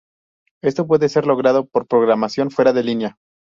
[0.63, 3.19] Esto puede ser logrado por programación fuera de línea.